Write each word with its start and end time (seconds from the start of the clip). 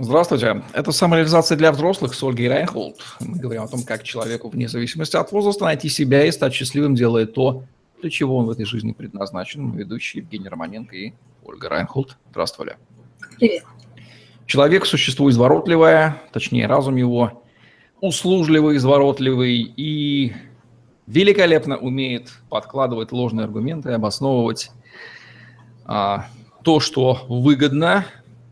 Здравствуйте. 0.00 0.62
Это 0.74 0.92
самореализация 0.92 1.58
для 1.58 1.72
взрослых 1.72 2.14
с 2.14 2.22
Ольгой 2.22 2.46
Райнхолд. 2.46 3.00
Мы 3.18 3.36
говорим 3.36 3.64
о 3.64 3.66
том, 3.66 3.82
как 3.82 4.04
человеку 4.04 4.48
вне 4.48 4.68
зависимости 4.68 5.16
от 5.16 5.32
возраста 5.32 5.64
найти 5.64 5.88
себя 5.88 6.24
и 6.24 6.30
стать 6.30 6.54
счастливым, 6.54 6.94
делая 6.94 7.26
то, 7.26 7.64
для 8.00 8.08
чего 8.08 8.36
он 8.36 8.46
в 8.46 8.50
этой 8.50 8.64
жизни 8.64 8.92
предназначен. 8.92 9.72
Ведущий 9.72 10.18
Евгений 10.18 10.48
Романенко 10.48 10.94
и 10.94 11.14
Ольга 11.44 11.68
Райнхолд. 11.68 12.16
Здравствуйте. 12.30 12.76
Привет. 13.40 13.64
Человек– 14.46 14.86
существо 14.86 15.28
изворотливое, 15.30 16.22
точнее, 16.32 16.68
разум 16.68 16.94
его 16.94 17.42
услужливый, 18.00 18.76
изворотливый 18.76 19.62
и 19.76 20.32
великолепно 21.08 21.76
умеет 21.76 22.30
подкладывать 22.50 23.10
ложные 23.10 23.46
аргументы, 23.46 23.90
обосновывать 23.90 24.70
а, 25.86 26.26
то, 26.62 26.78
что 26.78 27.26
выгодно 27.28 28.06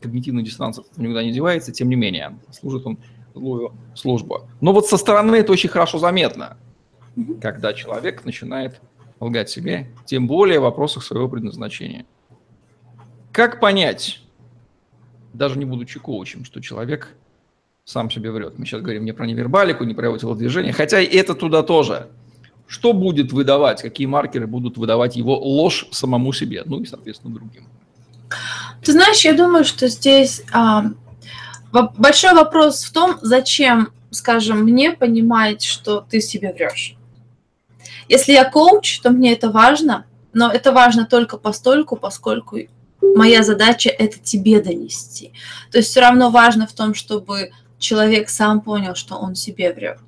когнитивный 0.00 0.42
диссонанс 0.42 0.80
никуда 0.96 1.22
не 1.22 1.32
девается, 1.32 1.72
тем 1.72 1.88
не 1.88 1.96
менее, 1.96 2.38
служит 2.50 2.86
он 2.86 2.98
злую 3.34 3.72
службу. 3.94 4.48
Но 4.60 4.72
вот 4.72 4.86
со 4.86 4.96
стороны 4.96 5.36
это 5.36 5.52
очень 5.52 5.68
хорошо 5.68 5.98
заметно, 5.98 6.56
когда 7.40 7.72
человек 7.72 8.24
начинает 8.24 8.80
лгать 9.20 9.50
себе, 9.50 9.88
тем 10.04 10.26
более 10.26 10.60
в 10.60 10.64
вопросах 10.64 11.02
своего 11.02 11.28
предназначения. 11.28 12.06
Как 13.32 13.60
понять, 13.60 14.20
даже 15.32 15.58
не 15.58 15.64
будучи 15.64 15.98
коучем, 15.98 16.44
что 16.44 16.60
человек 16.60 17.14
сам 17.84 18.10
себе 18.10 18.30
врет? 18.30 18.58
Мы 18.58 18.66
сейчас 18.66 18.80
говорим 18.80 19.04
не 19.04 19.12
про 19.12 19.26
невербалику, 19.26 19.84
не 19.84 19.94
про 19.94 20.06
его 20.06 20.18
телодвижение, 20.18 20.72
хотя 20.72 21.00
и 21.00 21.06
это 21.06 21.34
туда 21.34 21.62
тоже. 21.62 22.08
Что 22.66 22.92
будет 22.92 23.32
выдавать, 23.32 23.80
какие 23.80 24.06
маркеры 24.06 24.46
будут 24.46 24.76
выдавать 24.76 25.16
его 25.16 25.38
ложь 25.38 25.88
самому 25.90 26.32
себе, 26.34 26.62
ну 26.66 26.80
и, 26.80 26.84
соответственно, 26.84 27.32
другим? 27.34 27.64
Ты 28.82 28.92
знаешь, 28.92 29.24
я 29.24 29.32
думаю, 29.32 29.64
что 29.64 29.88
здесь 29.88 30.42
а, 30.52 30.86
большой 31.72 32.34
вопрос 32.34 32.84
в 32.84 32.92
том, 32.92 33.18
зачем, 33.22 33.92
скажем, 34.10 34.62
мне 34.62 34.92
понимать, 34.92 35.62
что 35.62 36.00
ты 36.00 36.20
себе 36.20 36.52
врешь. 36.52 36.96
Если 38.08 38.32
я 38.32 38.44
коуч, 38.44 39.00
то 39.00 39.10
мне 39.10 39.32
это 39.32 39.50
важно, 39.50 40.06
но 40.32 40.50
это 40.50 40.72
важно 40.72 41.04
только 41.04 41.36
постольку, 41.36 41.96
поскольку 41.96 42.58
моя 43.02 43.42
задача 43.42 43.90
это 43.90 44.18
тебе 44.18 44.62
донести. 44.62 45.32
То 45.70 45.78
есть 45.78 45.90
все 45.90 46.00
равно 46.00 46.30
важно 46.30 46.66
в 46.66 46.72
том, 46.72 46.94
чтобы 46.94 47.50
человек 47.78 48.28
сам 48.28 48.60
понял, 48.60 48.94
что 48.94 49.16
он 49.16 49.34
себе 49.34 49.72
врет. 49.72 49.98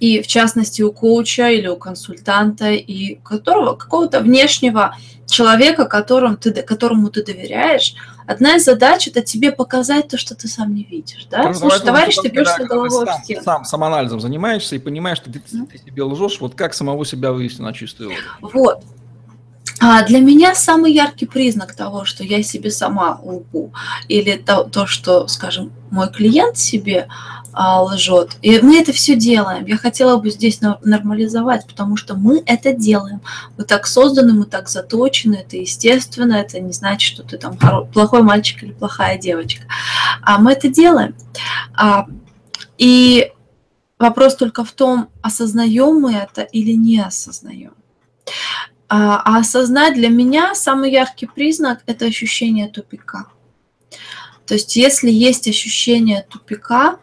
И 0.00 0.22
в 0.22 0.26
частности 0.26 0.82
у 0.82 0.92
коуча 0.92 1.50
или 1.50 1.68
у 1.68 1.76
консультанта 1.76 2.70
и 2.72 3.16
которого 3.16 3.76
какого-то 3.76 4.20
внешнего 4.20 4.96
человека, 5.26 5.84
которому 5.84 6.36
ты, 6.36 6.52
которому 6.62 7.08
ты 7.10 7.24
доверяешь, 7.24 7.94
одна 8.26 8.56
из 8.56 8.64
задач 8.64 9.06
это 9.08 9.22
тебе 9.22 9.52
показать 9.52 10.08
то, 10.08 10.18
что 10.18 10.34
ты 10.34 10.48
сам 10.48 10.74
не 10.74 10.84
видишь. 10.84 11.26
Да? 11.30 11.52
Слушай, 11.54 11.84
товарищ, 11.84 12.16
ты 12.16 12.28
бьешься 12.28 12.64
головой 12.64 13.06
сам, 13.06 13.20
в 13.20 13.24
стену. 13.24 13.42
Сам 13.42 13.64
самоанализом 13.64 14.20
занимаешься 14.20 14.76
и 14.76 14.78
понимаешь, 14.78 15.18
что 15.18 15.30
ты, 15.30 15.38
mm-hmm. 15.38 15.66
ты 15.70 15.78
себе 15.78 16.02
лжешь, 16.02 16.40
вот 16.40 16.54
как 16.54 16.74
самого 16.74 17.04
себя 17.06 17.32
вывести 17.32 17.60
на 17.60 17.72
чистую 17.72 18.10
воду. 18.10 18.52
Вот. 18.54 18.84
А 19.82 20.04
для 20.04 20.20
меня 20.20 20.54
самый 20.54 20.92
яркий 20.92 21.24
признак 21.24 21.74
того, 21.74 22.04
что 22.04 22.22
я 22.22 22.42
себе 22.42 22.70
сама 22.70 23.18
лгу, 23.22 23.72
или 24.08 24.36
то, 24.36 24.64
то 24.64 24.86
что, 24.86 25.26
скажем, 25.26 25.72
мой 25.90 26.10
клиент 26.12 26.58
себе 26.58 27.08
а, 27.52 27.82
лжет. 27.82 28.36
И 28.42 28.58
мы 28.60 28.80
это 28.80 28.92
все 28.92 29.16
делаем. 29.16 29.66
Я 29.66 29.76
хотела 29.76 30.16
бы 30.16 30.30
здесь 30.30 30.60
нормализовать, 30.60 31.66
потому 31.66 31.96
что 31.96 32.14
мы 32.14 32.42
это 32.46 32.72
делаем. 32.72 33.20
Мы 33.56 33.64
так 33.64 33.86
созданы, 33.86 34.32
мы 34.32 34.44
так 34.44 34.68
заточены, 34.68 35.36
это 35.36 35.56
естественно, 35.56 36.34
это 36.34 36.60
не 36.60 36.72
значит, 36.72 37.14
что 37.14 37.22
ты 37.22 37.38
там 37.38 37.56
плохой 37.92 38.22
мальчик 38.22 38.62
или 38.62 38.72
плохая 38.72 39.18
девочка. 39.18 39.64
А 40.22 40.38
мы 40.38 40.52
это 40.52 40.68
делаем. 40.68 41.14
А, 41.74 42.06
и 42.78 43.32
вопрос 43.98 44.36
только 44.36 44.64
в 44.64 44.72
том, 44.72 45.08
осознаем 45.22 46.00
мы 46.00 46.14
это 46.14 46.42
или 46.42 46.72
не 46.72 47.00
осознаем. 47.00 47.74
А, 48.88 49.22
а 49.24 49.38
осознать 49.38 49.94
для 49.94 50.08
меня 50.08 50.54
самый 50.54 50.90
яркий 50.90 51.26
признак– 51.26 51.82
это 51.86 52.06
ощущение 52.06 52.68
тупика. 52.68 53.26
То 54.46 54.54
есть 54.54 54.74
если 54.74 55.10
есть 55.10 55.46
ощущение 55.46 56.26
тупика, 56.28 56.98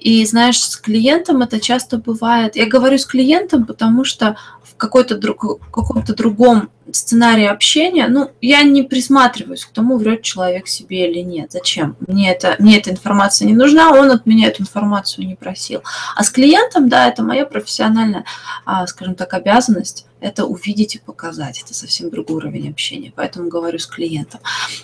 и 0.00 0.24
знаешь, 0.24 0.58
с 0.58 0.76
клиентом 0.76 1.42
это 1.42 1.60
часто 1.60 1.98
бывает. 1.98 2.56
Я 2.56 2.66
говорю 2.66 2.96
с 2.96 3.04
клиентом, 3.04 3.66
потому 3.66 4.04
что 4.04 4.36
какой-то 4.80 5.16
друг, 5.16 5.60
каком-то 5.70 6.14
другом 6.14 6.70
сценарии 6.90 7.46
общения, 7.46 8.08
ну, 8.08 8.30
я 8.40 8.62
не 8.62 8.82
присматриваюсь 8.82 9.64
к 9.64 9.70
тому, 9.70 9.96
врет 9.96 10.22
человек 10.22 10.66
себе 10.66 11.08
или 11.08 11.20
нет. 11.20 11.52
Зачем? 11.52 11.96
Мне, 12.08 12.32
это, 12.32 12.56
мне 12.58 12.78
эта 12.78 12.90
информация 12.90 13.46
не 13.46 13.54
нужна, 13.54 13.92
он 13.92 14.10
от 14.10 14.26
меня 14.26 14.48
эту 14.48 14.62
информацию 14.62 15.26
не 15.26 15.36
просил. 15.36 15.82
А 16.16 16.24
с 16.24 16.30
клиентом, 16.30 16.88
да, 16.88 17.08
это 17.08 17.22
моя 17.22 17.46
профессиональная, 17.46 18.24
а, 18.64 18.86
скажем 18.88 19.14
так, 19.14 19.34
обязанность 19.34 20.06
это 20.20 20.44
увидеть 20.44 20.96
и 20.96 20.98
показать. 20.98 21.62
Это 21.62 21.74
совсем 21.74 22.10
другой 22.10 22.36
уровень 22.36 22.70
общения. 22.70 23.12
Поэтому 23.14 23.48
говорю 23.48 23.78
с 23.78 23.86
клиентом. 23.86 24.40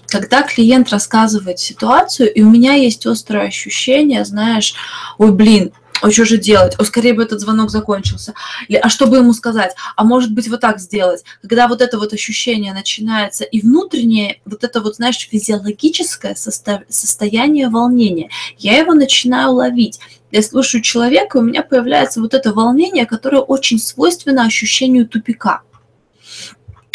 Когда 0.07 0.43
клиент 0.43 0.91
рассказывает 0.91 1.59
ситуацию, 1.59 2.33
и 2.33 2.43
у 2.43 2.51
меня 2.51 2.75
есть 2.75 3.07
острое 3.07 3.47
ощущение, 3.47 4.25
знаешь, 4.25 4.75
ой, 5.19 5.33
блин, 5.33 5.73
ой, 6.03 6.13
что 6.13 6.25
же 6.25 6.37
делать? 6.37 6.75
О, 6.79 6.85
скорее 6.85 7.15
бы 7.15 7.23
этот 7.23 7.41
звонок 7.41 7.71
закончился. 7.71 8.35
Или, 8.69 8.77
а 8.77 8.89
что 8.89 9.07
бы 9.07 9.19
ему 9.19 9.33
сказать? 9.33 9.75
А 9.97 10.05
может 10.05 10.33
быть, 10.33 10.49
вот 10.49 10.61
так 10.61 10.79
сделать? 10.79 11.25
Когда 11.43 11.69
вот 11.69 11.81
это 11.81 11.99
вот 11.99 12.13
ощущение 12.13 12.73
начинается, 12.73 13.45
и 13.45 13.61
внутреннее, 13.61 14.41
вот 14.45 14.65
это 14.65 14.81
вот, 14.81 14.97
знаешь, 14.97 15.29
физиологическое 15.31 16.35
состо... 16.35 16.83
состояние 16.89 17.69
волнения, 17.69 18.31
я 18.59 18.79
его 18.79 18.95
начинаю 18.95 19.53
ловить. 19.53 20.01
Я 20.31 20.43
слушаю 20.43 20.83
человека, 20.83 21.39
и 21.39 21.41
у 21.41 21.45
меня 21.45 21.63
появляется 21.63 22.21
вот 22.21 22.35
это 22.35 22.53
волнение, 22.53 23.07
которое 23.07 23.43
очень 23.43 23.79
свойственно 23.79 24.45
ощущению 24.45 25.07
тупика. 25.07 25.63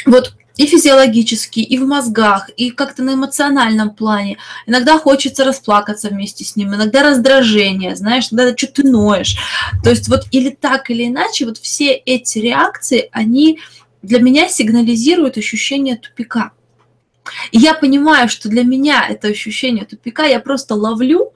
Вот 0.06 0.34
и 0.58 0.66
физиологически, 0.66 1.60
и 1.60 1.78
в 1.78 1.88
мозгах, 1.88 2.50
и 2.58 2.72
как-то 2.72 3.04
на 3.04 3.14
эмоциональном 3.14 3.92
плане. 3.92 4.38
Иногда 4.66 4.98
хочется 4.98 5.44
расплакаться 5.44 6.10
вместе 6.10 6.44
с 6.44 6.56
ним, 6.56 6.76
иногда 6.76 7.04
раздражение, 7.04 7.96
знаешь, 7.96 8.28
иногда 8.32 8.56
что 8.56 8.68
ты 8.68 8.84
ноешь. 8.84 9.38
То 9.84 9.90
есть 9.90 10.08
вот 10.08 10.26
или 10.32 10.50
так, 10.50 10.90
или 10.90 11.08
иначе, 11.08 11.46
вот 11.46 11.58
все 11.58 11.94
эти 11.94 12.40
реакции, 12.40 13.10
они 13.12 13.60
для 14.02 14.20
меня 14.20 14.50
сигнализируют 14.50 15.38
ощущение 15.38 15.96
тупика. 15.96 16.52
И 17.52 17.60
я 17.60 17.74
понимаю, 17.74 18.30
что 18.30 18.50
для 18.50 18.64
меня 18.64 19.06
это 19.08 19.28
ощущение 19.28 19.86
тупика 19.86 20.26
я 20.26 20.40
просто 20.40 20.76
ловлю, 20.76 21.34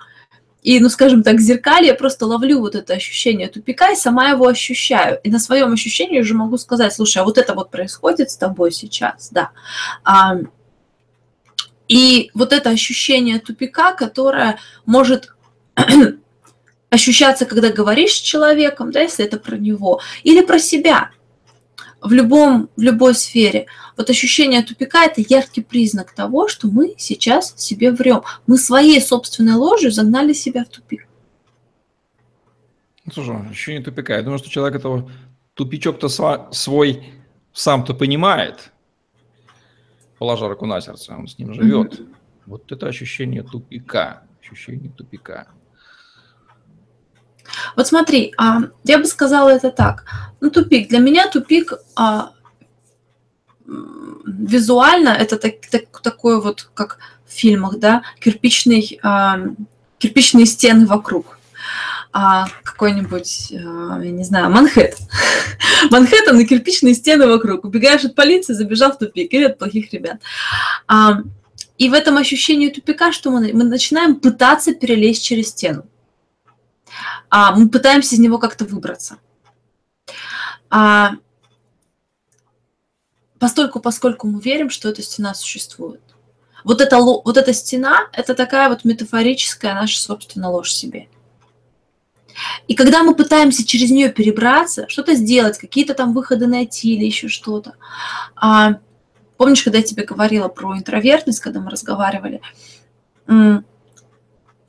и, 0.66 0.80
ну, 0.80 0.90
скажем 0.90 1.22
так, 1.22 1.40
зеркалье, 1.40 1.90
я 1.90 1.94
просто 1.94 2.26
ловлю 2.26 2.59
вот 2.59 2.74
это 2.74 2.96
ощущение 2.96 3.48
тупика 3.50 3.92
и 3.92 3.96
сама 3.96 4.30
его 4.30 4.48
ощущаю. 4.48 5.20
И 5.24 5.30
на 5.30 5.38
своем 5.38 5.72
ощущении 5.72 6.20
уже 6.20 6.34
могу 6.34 6.58
сказать, 6.58 6.92
слушай, 6.92 7.20
а 7.20 7.24
вот 7.24 7.38
это 7.38 7.53
вот 7.53 7.70
происходит 7.70 8.31
с 8.31 8.36
тобой 8.36 8.72
сейчас, 8.72 9.30
да. 9.31 9.52
А, 10.03 10.38
и 11.88 12.31
вот 12.34 12.52
это 12.52 12.72
ощущение 12.72 13.38
тупика, 13.38 13.92
которое 13.92 14.58
может 14.88 15.36
ощущаться, 16.90 17.46
когда 17.46 17.70
говоришь 17.70 18.14
с 18.14 18.22
человеком, 18.22 18.92
да, 18.92 19.02
если 19.02 19.24
это 19.24 19.38
про 19.38 19.58
него, 19.58 20.02
или 20.24 20.42
про 20.42 20.58
себя– 20.58 21.12
в, 22.05 22.13
любом, 22.13 22.69
в 22.75 22.81
любой 22.81 23.16
сфере. 23.16 23.66
Вот 23.97 24.09
ощущение 24.09 24.61
тупика– 24.63 25.05
это 25.07 25.21
яркий 25.21 25.61
признак 25.61 26.13
того, 26.13 26.47
что 26.47 26.67
мы 26.67 26.93
сейчас 26.97 27.55
себе 27.57 27.91
врем. 27.91 28.21
Мы 28.47 28.57
своей 28.57 29.01
собственной 29.01 29.55
ложью 29.55 29.91
загнали 29.91 30.33
себя 30.33 30.63
в 30.63 30.69
тупик. 30.69 31.07
Ну, 33.05 33.11
слушай, 33.11 33.35
ощущение 33.49 33.83
тупика. 33.83 34.16
Я 34.16 34.21
думаю, 34.21 34.39
что 34.39 34.49
человек 34.49 34.79
этого 34.79 35.11
тупичок-то 35.55 36.07
свой 36.51 37.03
сам-то 37.53 37.93
понимает, 37.93 38.72
положа 40.19 40.47
руку 40.47 40.66
на 40.66 40.81
сердце, 40.81 41.16
он 41.16 41.27
с 41.27 41.37
ним 41.39 41.53
живет. 41.53 41.99
Mm-hmm. 41.99 42.16
Вот 42.45 42.72
это 42.72 42.87
ощущение 42.87 43.43
тупика, 43.43 44.23
ощущение 44.41 44.91
тупика. 44.91 45.47
Вот 47.75 47.87
смотри, 47.87 48.33
а, 48.37 48.59
я 48.83 48.97
бы 48.97 49.05
сказала 49.05 49.49
это 49.49 49.72
так. 49.72 50.05
Ну, 50.41 50.49
тупик. 50.49 50.89
Для 50.89 50.99
меня 50.99 51.27
тупик 51.29 51.73
а, 51.95 52.31
визуально 54.25 55.09
это 55.09 55.37
так, 55.37 55.53
так, 55.69 56.01
такое 56.01 56.39
вот, 56.39 56.69
как 56.73 56.99
в 57.27 57.33
фильмах, 57.33 57.79
да, 57.79 58.03
кирпичный, 58.19 58.99
а, 59.03 59.39
кирпичные 59.97 60.45
стены 60.45 60.85
вокруг. 60.85 61.39
А, 62.13 62.47
какой-нибудь, 62.63 63.53
а, 63.53 63.99
я 64.01 64.11
не 64.11 64.23
знаю, 64.23 64.49
Манхэттен. 64.49 65.07
Манхэттен 65.91 66.39
и 66.39 66.45
кирпичные 66.45 66.93
стены 66.93 67.27
вокруг. 67.27 67.66
Убегаешь 67.66 68.05
от 68.05 68.16
полиции, 68.16 68.53
забежал 68.53 68.93
в 68.93 68.99
тупик 68.99 69.33
или 69.33 69.45
от 69.45 69.57
плохих 69.57 69.91
ребят. 69.91 70.22
А, 70.87 71.19
и 71.77 71.89
в 71.89 71.93
этом 71.93 72.16
ощущении 72.17 72.69
тупика, 72.69 73.11
что 73.11 73.31
мы, 73.31 73.51
мы 73.53 73.66
начинаем 73.66 74.16
пытаться 74.16 74.73
перелезть 74.73 75.25
через 75.25 75.49
стену 75.49 75.85
а, 77.37 77.53
мы 77.53 77.67
пытаемся 77.67 78.16
из 78.16 78.20
него 78.20 78.37
как-то 78.37 78.64
выбраться. 78.64 79.17
А, 80.70 81.16
постольку, 83.40 83.82
поскольку 83.82 84.26
мы 84.26 84.40
верим, 84.40 84.70
что 84.70 84.87
эта 84.87 85.02
стена 85.02 85.34
существует. 85.34 85.99
Вот 86.64 86.79
эта, 86.79 86.97
вот 86.97 87.35
эта 87.35 87.53
стена– 87.53 88.08
это 88.14 88.35
такая 88.35 88.70
вот 88.70 88.85
метафорическая 88.85 89.73
наша 89.73 89.99
собственная 89.99 90.47
ложь 90.47 90.72
себе. 90.72 91.09
И 92.70 92.73
когда 92.73 93.03
мы 93.03 93.14
пытаемся 93.14 93.67
через 93.67 93.91
нее 93.91 94.14
перебраться, 94.14 94.87
что-то 94.87 95.14
сделать, 95.14 95.58
какие-то 95.58 95.93
там 95.93 96.14
выходы 96.14 96.47
найти 96.47 96.96
или 96.96 97.03
еще 97.03 97.28
что-то. 97.28 97.76
А, 98.37 98.79
помнишь, 99.35 99.61
когда 99.61 99.79
я 99.79 99.84
тебе 99.84 100.05
говорила 100.05 100.47
про 100.47 100.78
интровертность, 100.78 101.41
когда 101.41 101.59
мы 101.59 101.70
разговаривали? 101.70 102.40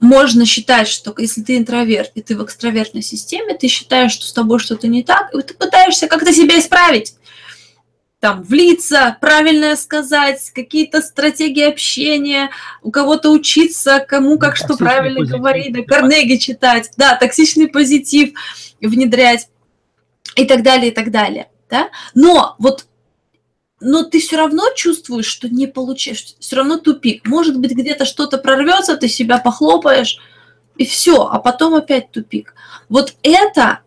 Можно 0.01 0.45
считать, 0.45 0.89
что 0.89 1.15
если 1.17 1.43
ты 1.43 1.57
интроверт 1.57 2.13
и 2.15 2.23
ты 2.23 2.37
в 2.37 2.45
экстравертной 2.45 3.03
системе, 3.03 3.55
ты 3.55 3.69
считаешь, 3.69 4.13
что 4.13 4.27
с 4.27 4.33
тобой 4.33 4.59
что-то 4.59 4.89
не 4.89 5.03
так, 5.03 5.35
и 5.35 5.43
ты 5.43 5.55
пытаешься 5.55 6.07
как-то 6.07 6.33
себя 6.33 6.59
исправить 6.59 7.15
там 8.21 8.43
влиться, 8.43 9.17
правильно 9.21 9.77
сказать, 9.77 10.51
какие-то 10.55 11.03
стратегии 11.03 11.63
общения, 11.63 12.51
у 12.83 12.91
кого-то 12.91 13.31
учиться, 13.31 14.05
кому 14.07 14.39
как 14.39 14.57
что 14.57 14.77
правильно 14.77 15.21
позитив. 15.21 15.39
говорить, 15.39 15.73
да, 15.73 15.83
Карнеги 15.83 16.37
читать, 16.37 16.91
да, 16.97 17.15
токсичный 17.15 17.69
позитив 17.69 18.31
внедрять 18.81 19.49
и 20.35 20.45
так 20.45 20.63
далее, 20.63 20.91
и 20.91 20.95
так 20.95 21.11
далее, 21.11 21.49
да. 21.69 21.91
Но 22.15 22.57
вот 22.59 22.87
но 23.81 24.05
ты 24.05 24.21
все 24.21 24.37
равно 24.37 24.65
чувствуешь, 24.75 25.27
что 25.27 25.49
не 25.49 25.67
получаешь, 25.67 26.37
все 26.39 26.57
равно 26.57 26.79
тупик. 26.79 27.27
Может 27.27 27.59
быть, 27.59 27.73
где-то 27.73 28.05
что-то 28.05 28.39
прорвется, 28.39 28.97
ты 28.97 29.09
себя 29.09 29.39
похлопаешь, 29.39 30.19
и 30.77 30.85
все, 30.85 31.27
а 31.27 31.39
потом 31.39 31.75
опять 31.75 32.11
тупик. 32.11 32.55
Вот 32.89 33.15
это, 33.23 33.81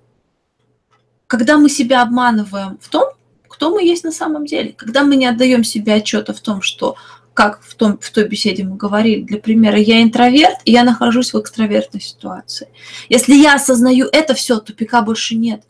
когда 1.27 1.57
мы 1.57 1.69
себя 1.69 2.01
обманываем 2.01 2.77
в 2.81 2.89
том, 2.89 3.13
кто 3.47 3.71
мы 3.71 3.83
есть 3.83 4.03
на 4.03 4.11
самом 4.11 4.45
деле. 4.45 4.73
Когда 4.73 5.03
мы 5.03 5.17
не 5.17 5.25
отдаем 5.25 5.63
себе 5.63 5.95
отчета 5.95 6.33
в 6.33 6.39
том, 6.39 6.61
что, 6.61 6.95
как 7.33 7.61
в, 7.61 7.75
том, 7.75 7.99
в 7.99 8.09
той 8.11 8.25
беседе 8.27 8.63
мы 8.63 8.77
говорили, 8.77 9.23
для 9.23 9.37
примера, 9.37 9.77
я 9.77 10.01
интроверт, 10.01 10.59
и 10.65 10.71
я 10.71 10.83
нахожусь 10.83 11.33
в 11.33 11.39
экстравертной 11.39 11.99
ситуации. 11.99 12.69
Если 13.09 13.33
я 13.33 13.55
осознаю 13.55 14.07
это, 14.11 14.33
все, 14.33 14.59
тупика 14.59 15.01
больше 15.01 15.35
нет. 15.35 15.63